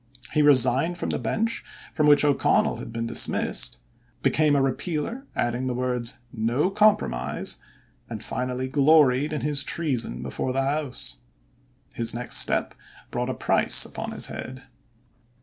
[0.31, 1.63] He resigned from the Bench
[1.93, 3.77] from which O'Connell had been dismissed,
[4.23, 7.57] became a Repealer, adding the words "no compromise,"
[8.09, 11.17] and finally gloried in his treason before the House.
[11.93, 12.73] His next step
[13.11, 14.63] brought a price upon his head.